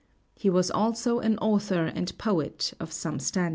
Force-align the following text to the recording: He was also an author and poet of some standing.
He 0.33 0.49
was 0.49 0.71
also 0.71 1.19
an 1.19 1.37
author 1.37 1.85
and 1.85 2.17
poet 2.17 2.73
of 2.79 2.91
some 2.91 3.19
standing. 3.19 3.49